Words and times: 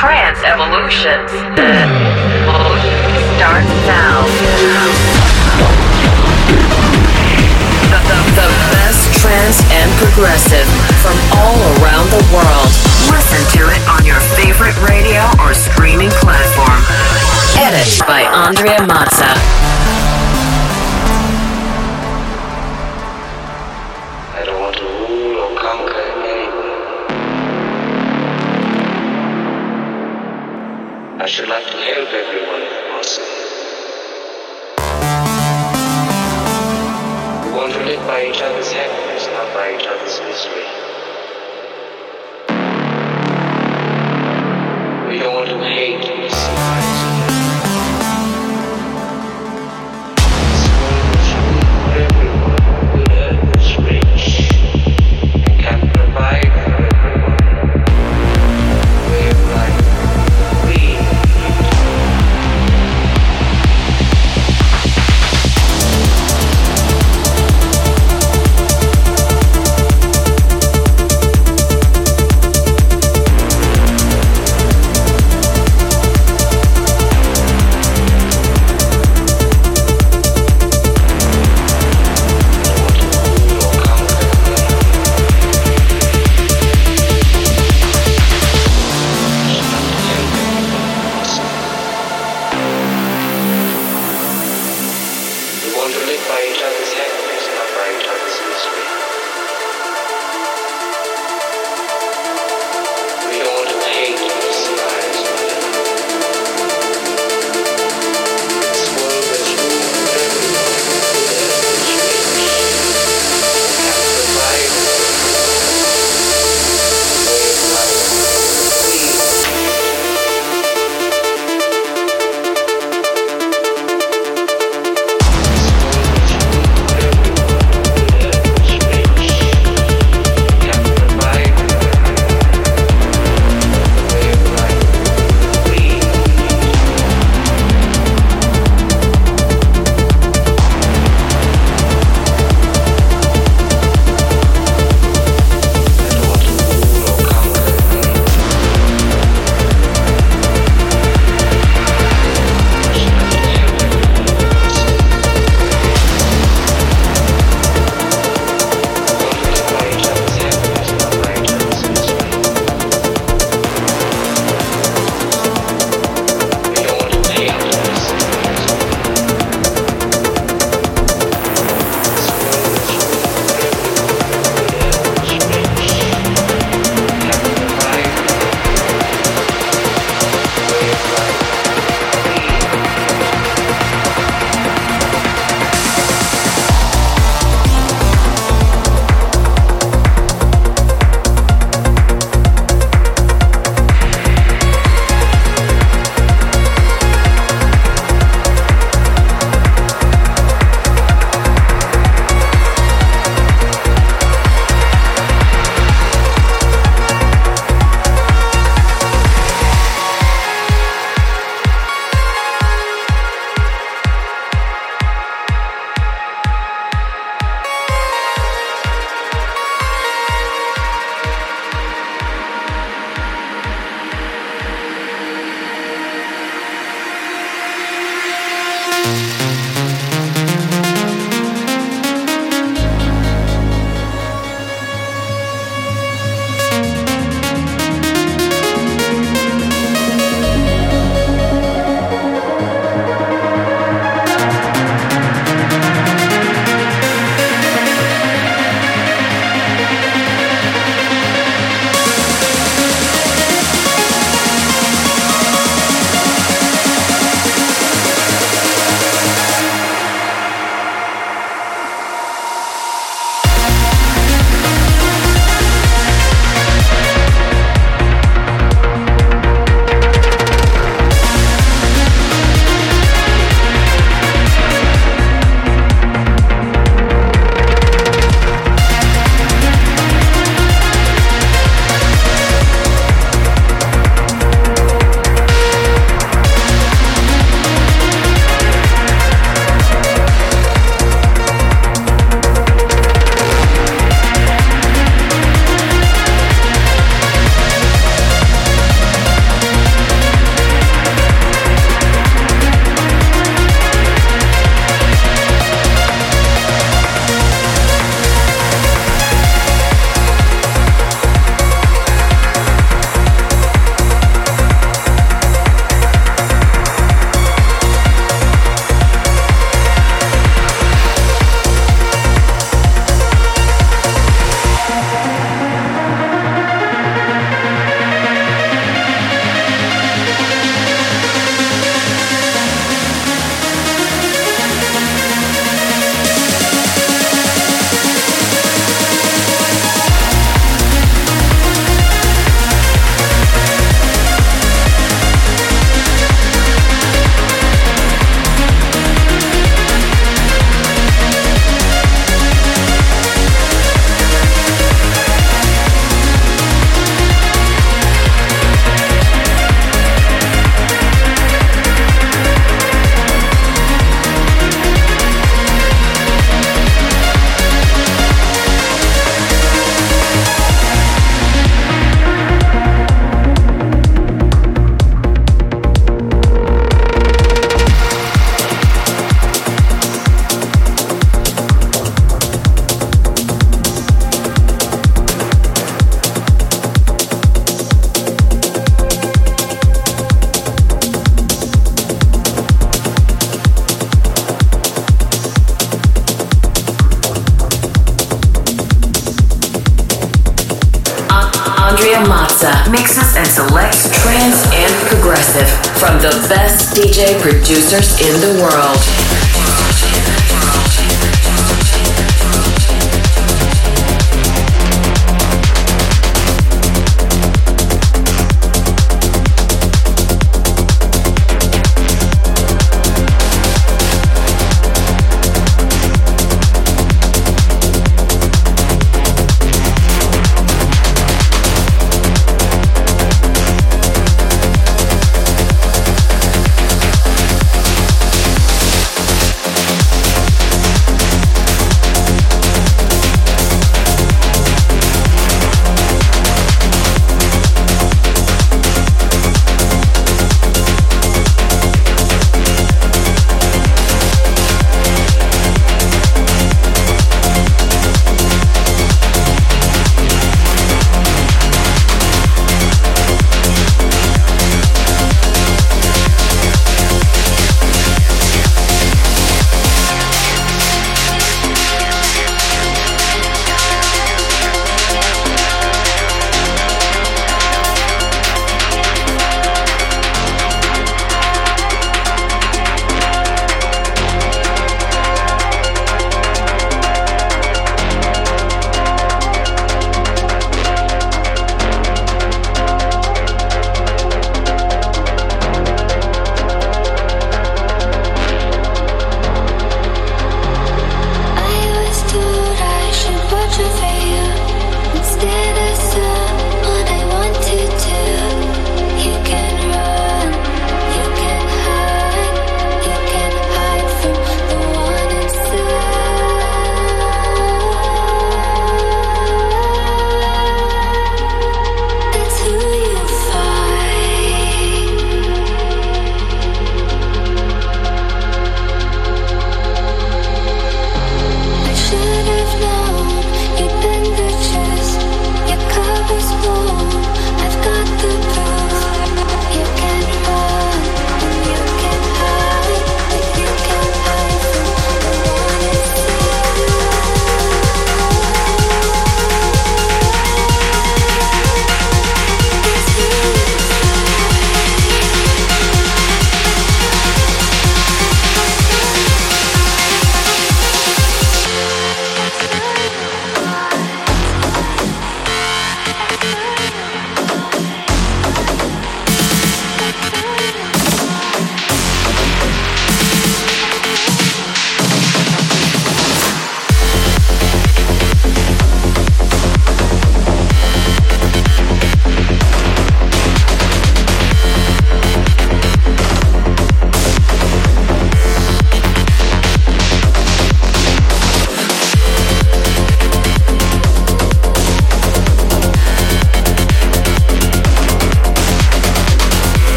trance 0.00 0.40
evolution 0.48 1.28
starts 3.36 3.68
now. 3.84 4.24
The, 7.92 8.00
the, 8.08 8.18
the 8.32 8.48
best 8.72 9.12
trance 9.20 9.60
and 9.68 9.92
progressive 10.00 10.64
from 11.04 11.20
all 11.36 11.60
around 11.84 12.08
the 12.16 12.24
world. 12.32 12.72
Listen 13.12 13.44
to 13.60 13.68
it 13.68 13.82
on 13.92 14.00
your 14.08 14.20
favorite 14.40 14.80
radio 14.88 15.20
or 15.44 15.52
streaming 15.52 16.08
platform. 16.24 16.80
Edit 17.60 18.00
by 18.08 18.24
Andrea 18.24 18.80
Mazza. 18.80 19.36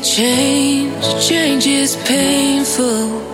change, 0.00 1.02
change 1.26 1.66
is 1.66 1.96
painful. 2.06 3.26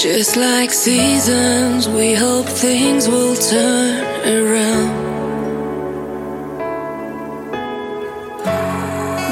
Just 0.00 0.36
like 0.36 0.70
seasons, 0.70 1.88
we 1.88 2.14
hope 2.14 2.46
things 2.46 3.08
will 3.08 3.36
turn 3.36 4.04
around. 4.26 5.02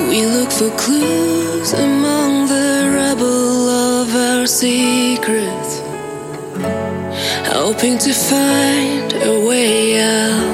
We 0.09 0.27
look 0.27 0.51
for 0.51 0.71
clues 0.77 1.73
among 1.73 2.49
the 2.49 2.93
rubble 2.95 3.69
of 3.69 4.15
our 4.15 4.47
secrets, 4.47 5.81
hoping 7.49 7.99
to 7.99 8.13
find 8.13 9.13
a 9.13 9.47
way 9.47 10.01
out. 10.01 10.50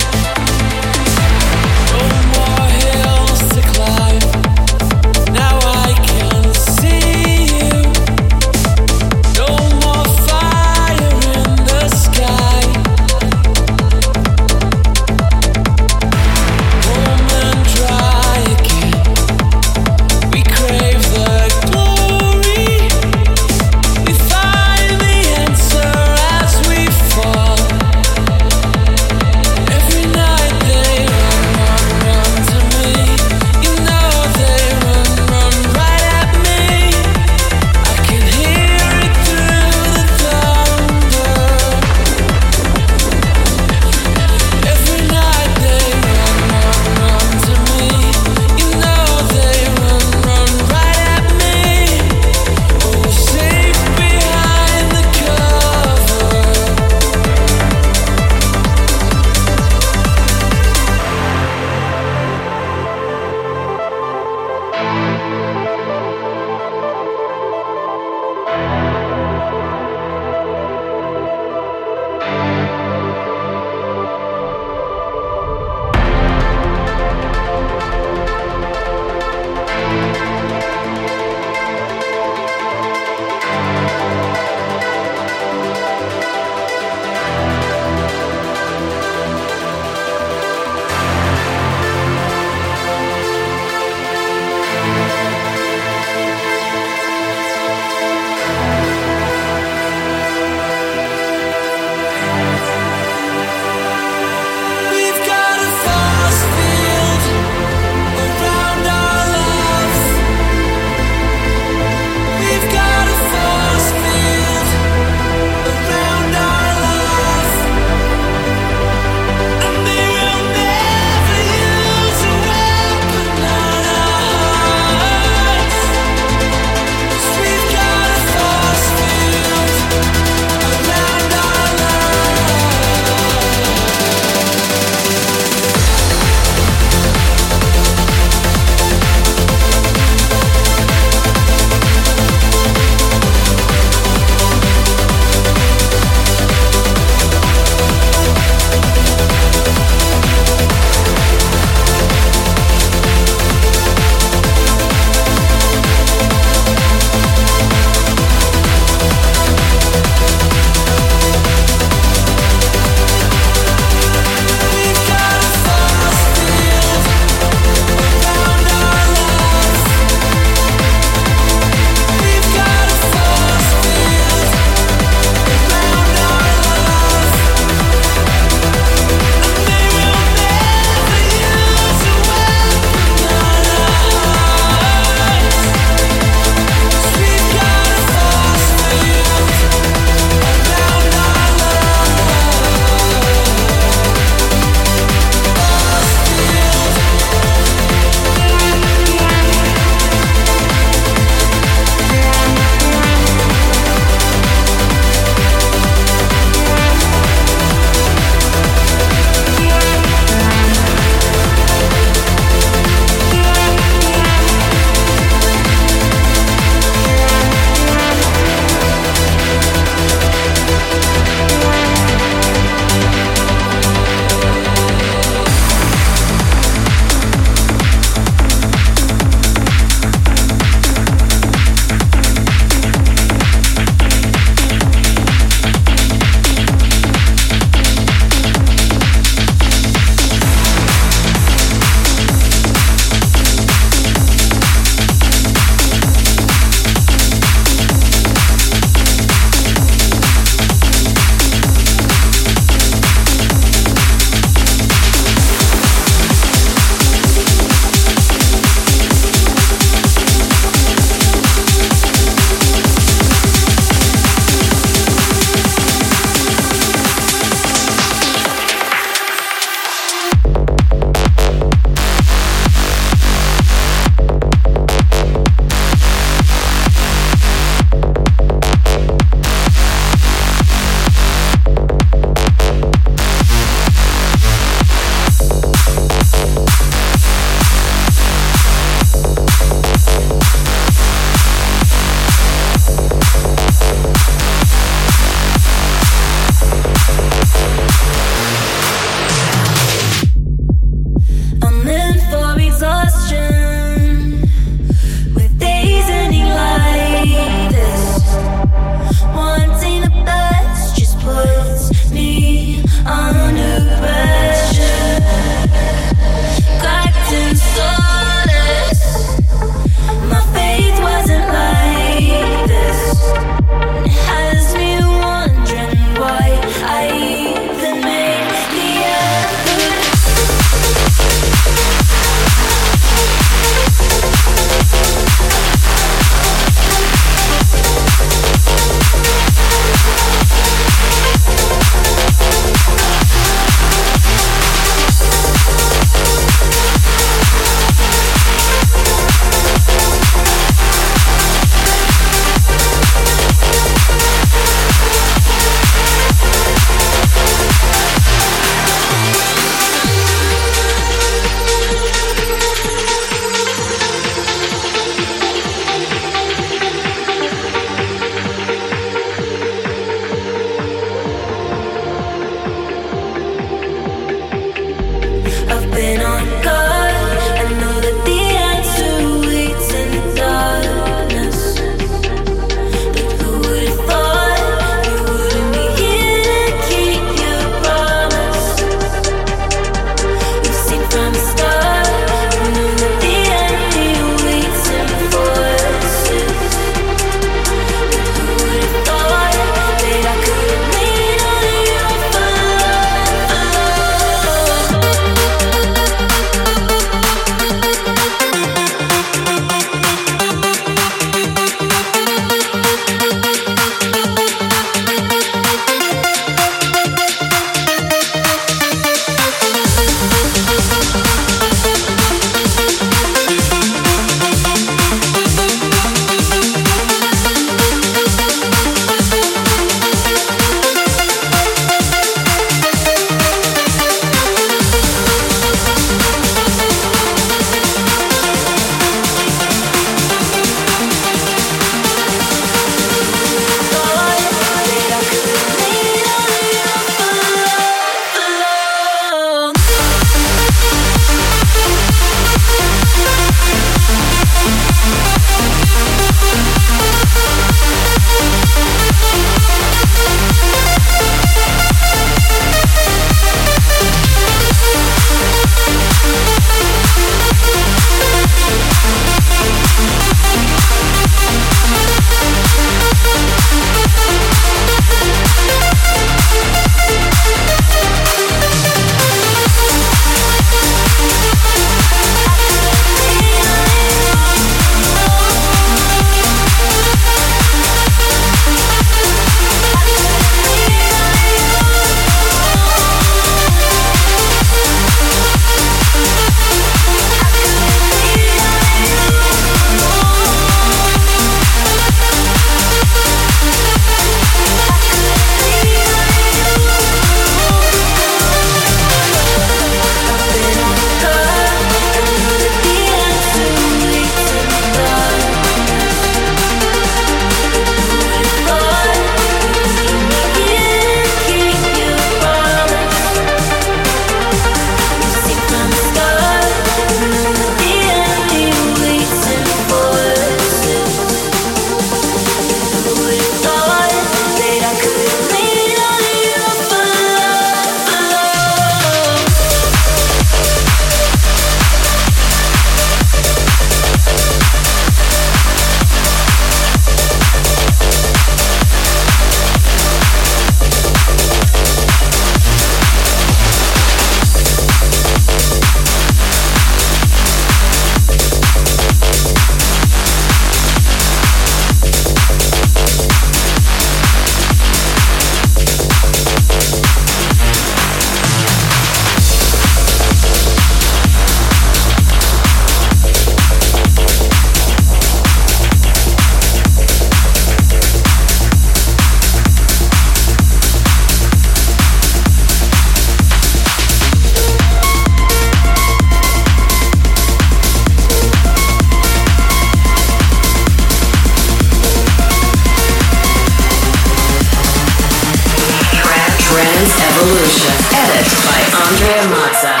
Evolution, 597.01 597.89
edited 598.13 598.61
by 598.69 598.79
Andrea 598.93 599.41
Mazza. 599.49 600.00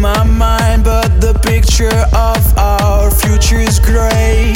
My 0.00 0.22
mind, 0.24 0.84
but 0.84 1.20
the 1.20 1.34
picture 1.42 2.04
of 2.14 2.58
our 2.58 3.10
future 3.10 3.58
is 3.58 3.78
gray. 3.80 4.52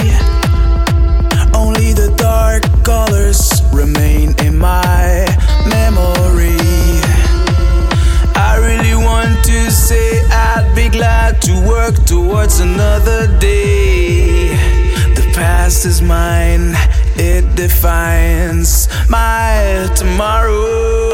Only 1.55 1.93
the 1.93 2.13
dark 2.17 2.63
colors 2.85 3.63
remain 3.73 4.35
in 4.41 4.59
my 4.59 5.27
memory. 5.69 6.59
I 8.35 8.57
really 8.61 8.95
want 8.95 9.45
to 9.47 9.71
say 9.71 10.25
I'd 10.31 10.73
be 10.75 10.89
glad 10.89 11.43
to 11.43 11.53
work 11.67 11.95
towards 12.05 12.61
another 12.61 13.27
day. 13.39 14.49
The 15.15 15.31
past 15.35 15.85
is 15.85 16.01
mine, 16.03 16.75
it 17.17 17.57
defines 17.57 18.89
my 19.09 19.89
tomorrow. 19.97 21.12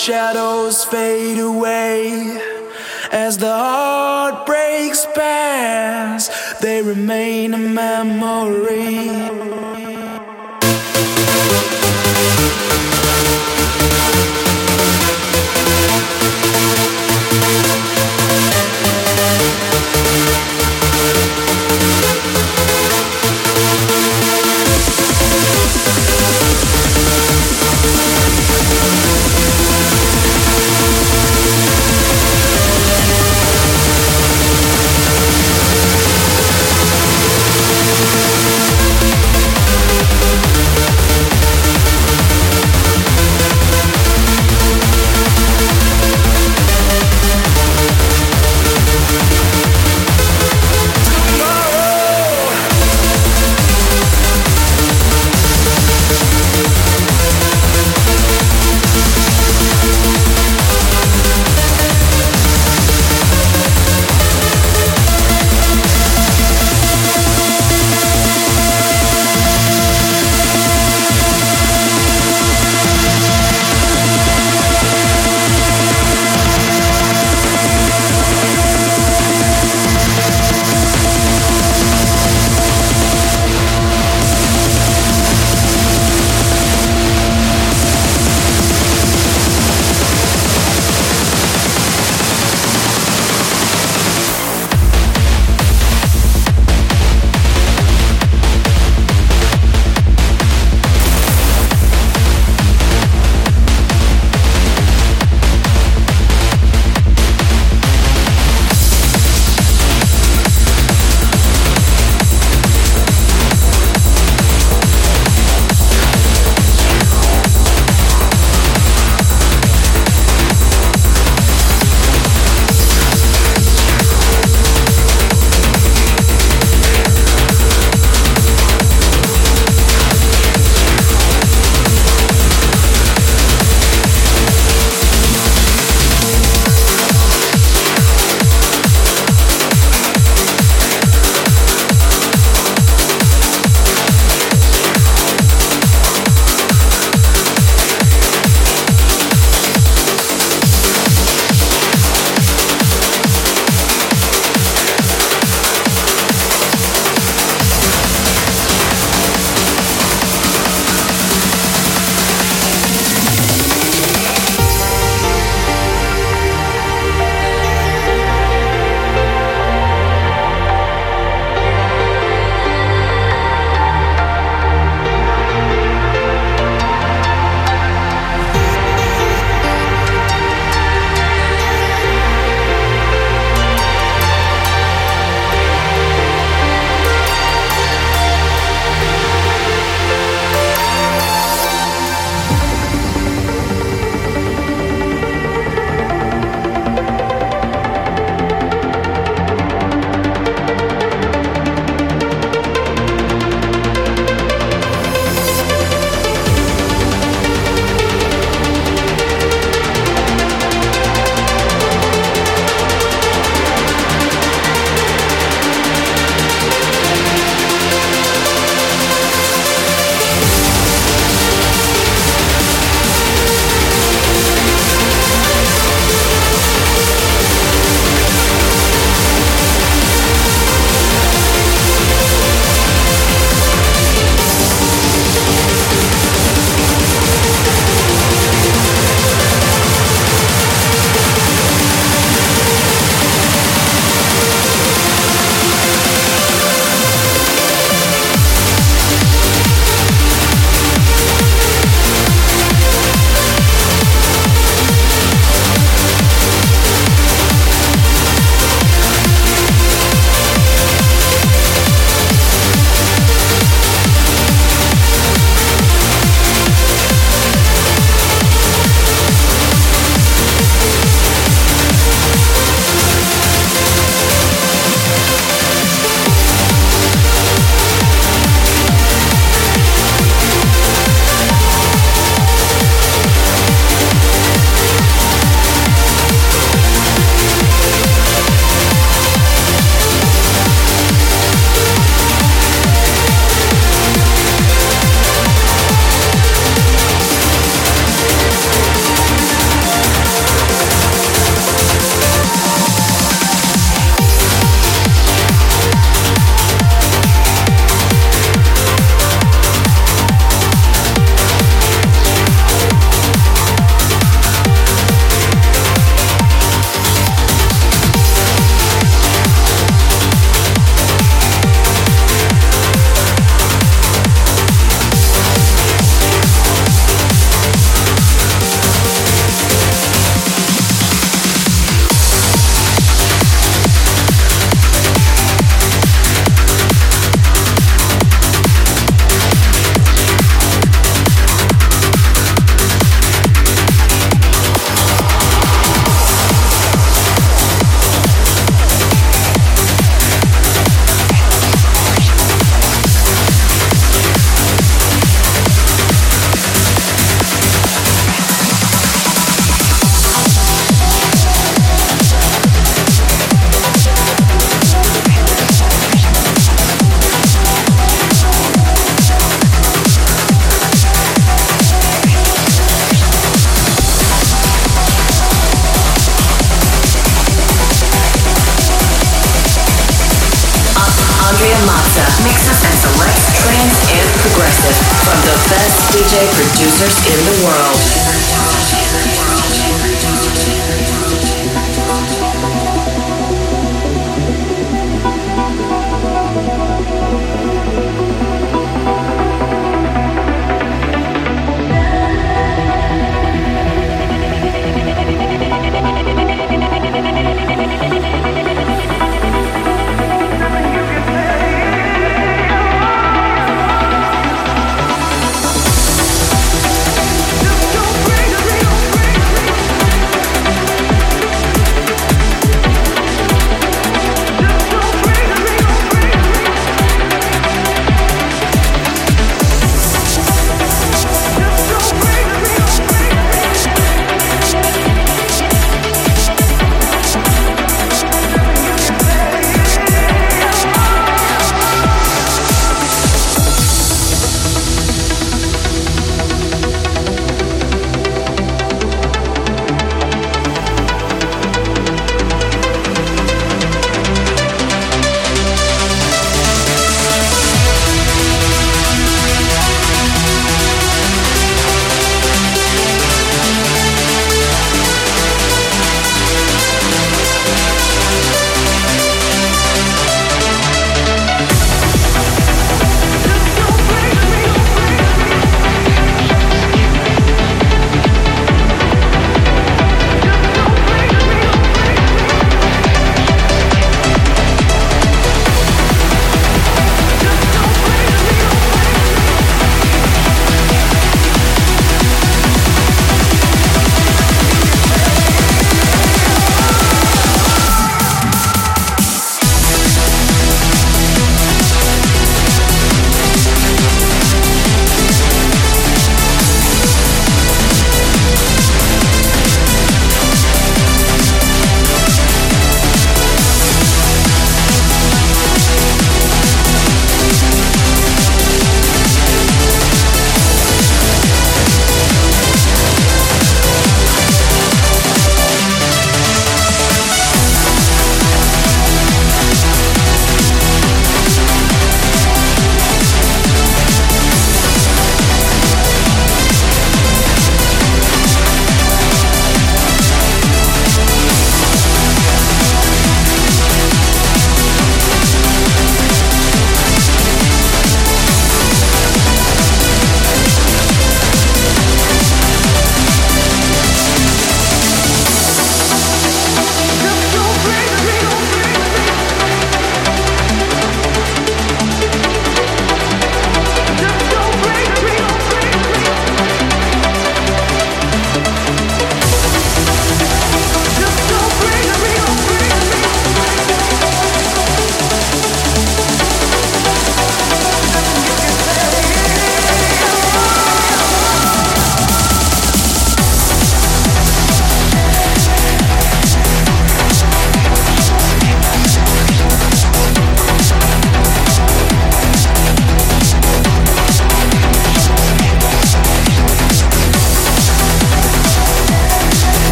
Shadows 0.00 0.82
fade 0.86 1.38
away. 1.38 2.40
As 3.12 3.36
the 3.36 3.52
heart 3.52 4.46
breaks 4.46 5.04
past 5.14 6.60
they 6.62 6.80
remain 6.80 7.52
a 7.52 7.58
memory 7.58 9.29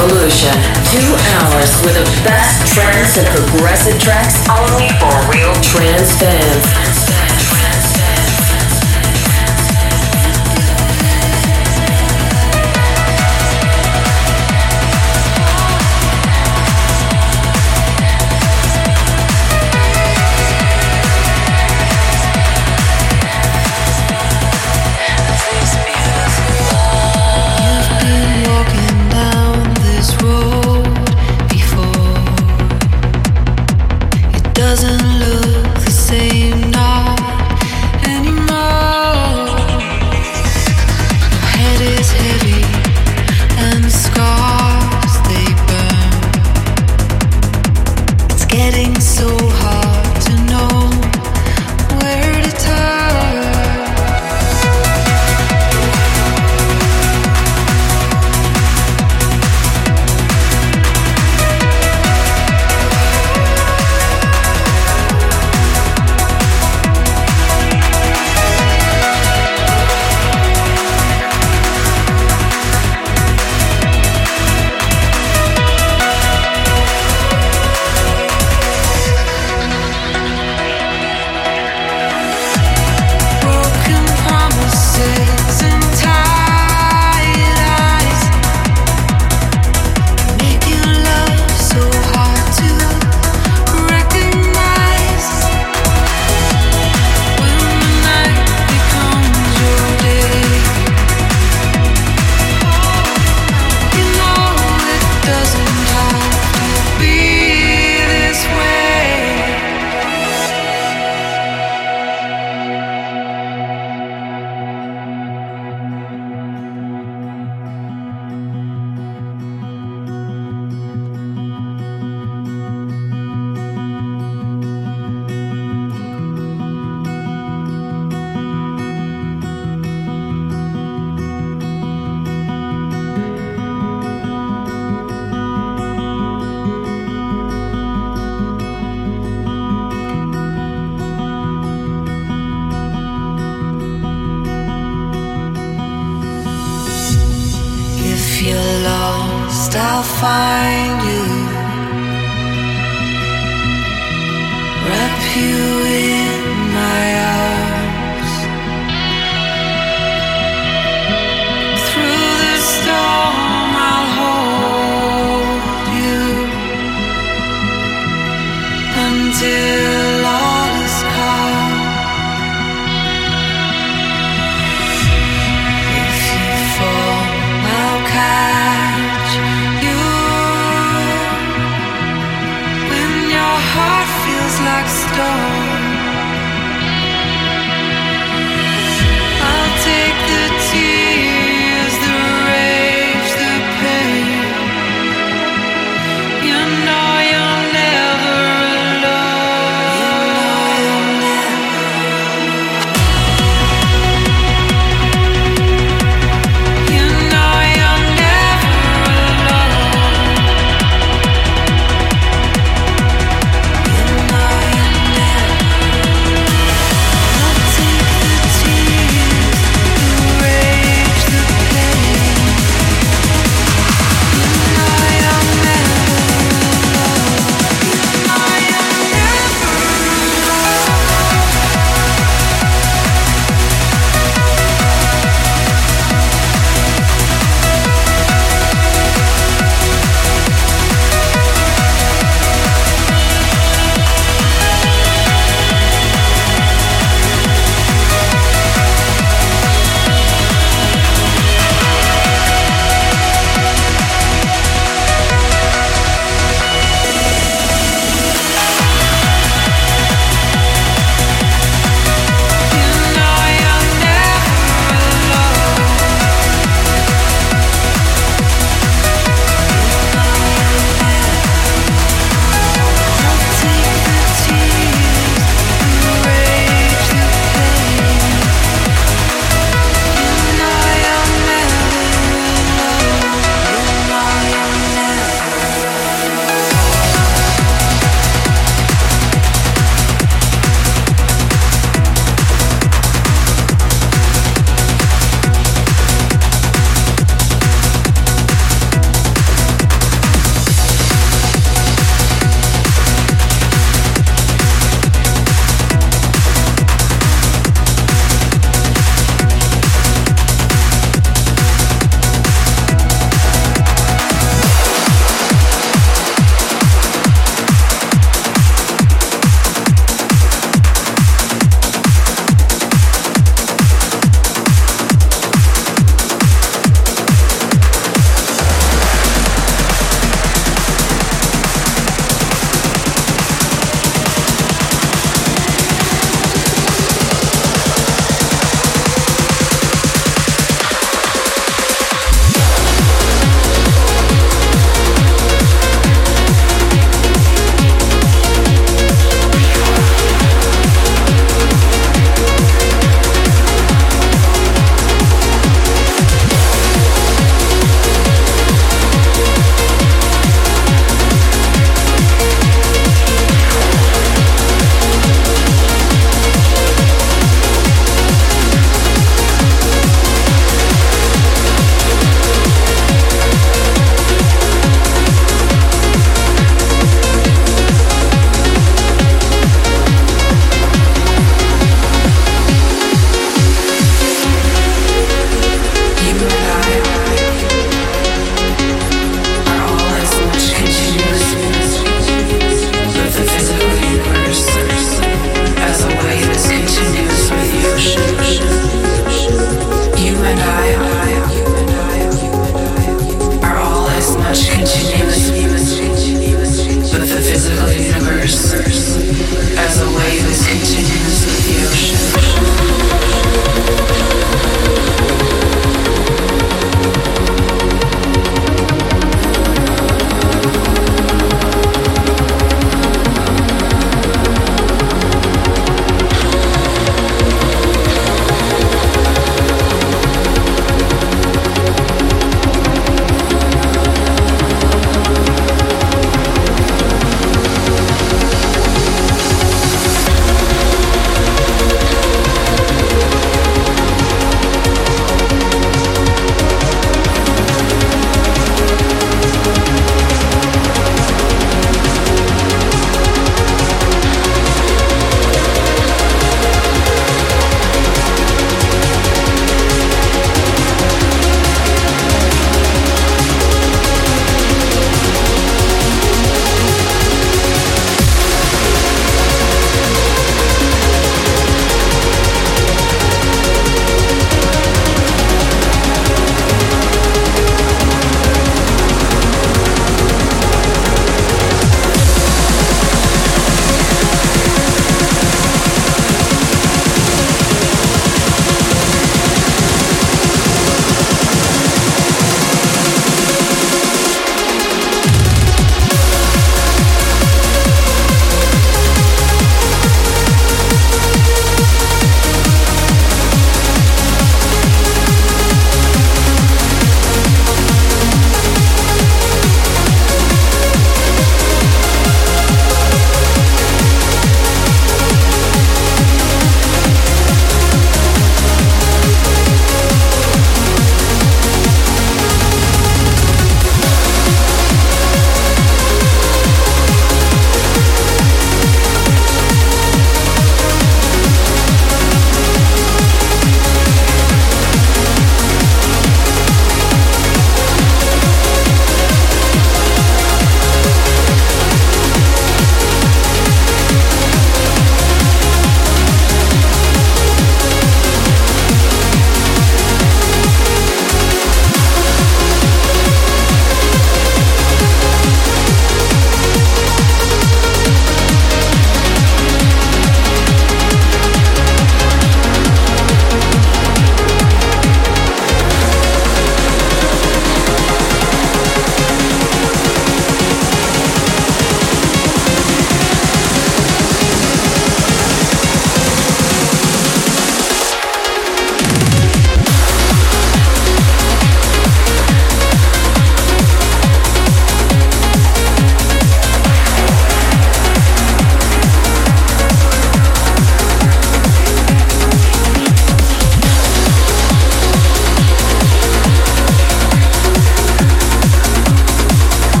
Evolution. 0.00 0.56
Two 0.88 1.12
hours 1.36 1.76
with 1.84 1.92
the 1.92 2.08
best 2.24 2.72
trance 2.72 3.18
and 3.18 3.26
progressive 3.36 4.00
tracks 4.00 4.40
only 4.48 4.88
for 4.96 5.12
real 5.28 5.52
trance 5.60 6.16
fans. 6.16 6.89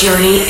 Journey 0.00 0.49